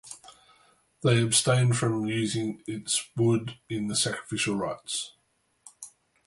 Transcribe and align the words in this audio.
They 1.03 1.21
abstained 1.21 1.77
from 1.77 2.07
using 2.07 2.63
its 2.65 3.09
wood 3.15 3.59
in 3.69 3.85
the 3.85 3.95
sacrificial 3.95 4.55
rites. 4.55 5.13